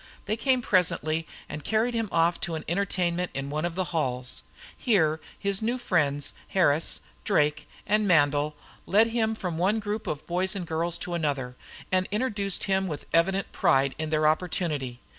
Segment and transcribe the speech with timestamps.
[0.25, 4.41] They came presently and carried him off to an entertainment in one of the halls.
[4.75, 8.55] Here his new friends, Harris, Drake, and Mandle,
[8.87, 11.55] led him from one group of boys and girls to another,
[11.91, 14.99] and introduced him with evident pride in their opportunity.